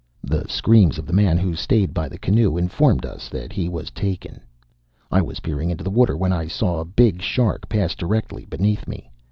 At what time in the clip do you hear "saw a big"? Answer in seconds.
6.47-7.21